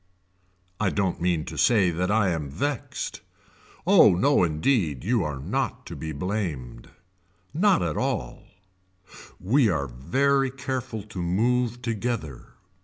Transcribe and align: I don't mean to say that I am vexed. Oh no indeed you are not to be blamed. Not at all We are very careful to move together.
I 0.79 0.89
don't 0.89 1.21
mean 1.21 1.45
to 1.45 1.59
say 1.59 1.91
that 1.91 2.09
I 2.09 2.29
am 2.29 2.49
vexed. 2.49 3.21
Oh 3.85 4.15
no 4.15 4.43
indeed 4.43 5.03
you 5.03 5.23
are 5.23 5.37
not 5.37 5.85
to 5.85 5.95
be 5.95 6.11
blamed. 6.11 6.89
Not 7.53 7.83
at 7.83 7.97
all 7.97 8.45
We 9.39 9.69
are 9.69 9.85
very 9.85 10.49
careful 10.49 11.03
to 11.03 11.21
move 11.21 11.83
together. 11.83 12.53